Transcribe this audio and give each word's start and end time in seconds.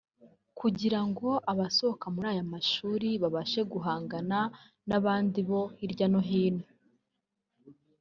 kugira 0.59 0.99
ngo 1.07 1.29
abasohoka 1.51 2.05
muri 2.13 2.27
aya 2.33 2.43
mashuri 2.53 3.09
babashe 3.21 3.61
guhangana 3.71 4.39
n’abandi 4.87 5.39
bo 5.49 5.61
hirya 5.77 6.07
no 6.13 6.21
hino 6.29 6.65